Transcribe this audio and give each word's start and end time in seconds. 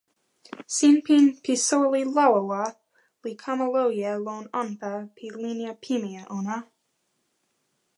sinpin 0.75 1.25
pi 1.43 1.53
soweli 1.67 2.03
Lawawa 2.15 2.63
li 3.23 3.31
kama 3.41 3.65
loje 3.75 4.11
lon 4.25 4.43
anpa 4.61 4.89
pi 5.15 5.25
linja 5.41 5.71
pimeja 5.83 6.23
ona. 6.37 6.55